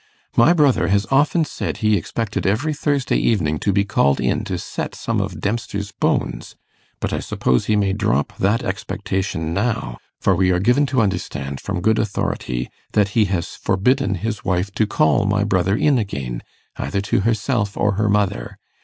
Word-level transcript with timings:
My 0.35 0.51
brother 0.51 0.87
has 0.87 1.05
often 1.11 1.45
said 1.45 1.77
he 1.77 1.95
expected 1.95 2.47
every 2.47 2.73
Thursday 2.73 3.17
evening 3.17 3.59
to 3.59 3.71
be 3.71 3.85
called 3.85 4.19
in 4.19 4.43
to 4.45 4.57
set 4.57 4.95
some 4.95 5.21
of 5.21 5.39
Dempster's 5.39 5.91
bones; 5.91 6.55
but 6.99 7.13
I 7.13 7.19
suppose 7.19 7.67
he 7.67 7.75
may 7.75 7.93
drop 7.93 8.35
that 8.39 8.63
expectation 8.63 9.53
now, 9.53 9.99
for 10.19 10.35
we 10.35 10.49
are 10.49 10.57
given 10.59 10.87
to 10.87 11.01
understand 11.03 11.61
from 11.61 11.81
good 11.81 11.99
authority 11.99 12.67
that 12.93 13.09
he 13.09 13.25
has 13.25 13.49
forbidden 13.49 14.15
his 14.15 14.43
wife 14.43 14.71
to 14.71 14.87
call 14.87 15.27
my 15.27 15.43
brother 15.43 15.77
in 15.77 15.99
again 15.99 16.41
either 16.77 17.01
to 17.01 17.19
herself 17.19 17.77
or 17.77 17.91
her 17.93 18.09
mother. 18.09 18.57